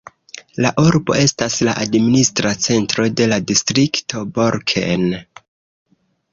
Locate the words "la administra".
1.67-2.55